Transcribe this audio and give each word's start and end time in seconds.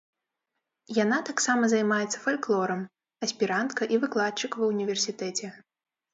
Яна 1.03 1.19
таксама 1.29 1.69
займаецца 1.73 2.21
фальклорам, 2.23 2.81
аспірантка 3.29 3.83
і 3.93 4.01
выкладчык 4.07 4.51
ва 4.65 4.73
ўніверсітэце. 4.73 5.55